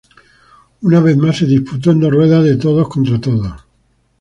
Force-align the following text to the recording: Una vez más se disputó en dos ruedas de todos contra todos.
Una 0.81 0.99
vez 0.99 1.15
más 1.15 1.37
se 1.37 1.45
disputó 1.45 1.91
en 1.91 1.99
dos 1.99 2.09
ruedas 2.11 2.43
de 2.43 2.55
todos 2.57 2.89
contra 2.89 3.21
todos. 3.21 3.53